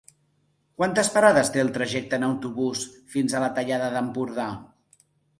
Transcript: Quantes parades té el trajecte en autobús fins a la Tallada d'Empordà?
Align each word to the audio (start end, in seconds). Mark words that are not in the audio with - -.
Quantes 0.79 1.09
parades 1.17 1.51
té 1.55 1.59
el 1.63 1.67
trajecte 1.75 2.17
en 2.19 2.25
autobús 2.27 2.85
fins 3.17 3.35
a 3.35 3.41
la 3.43 3.51
Tallada 3.59 3.91
d'Empordà? 3.97 4.47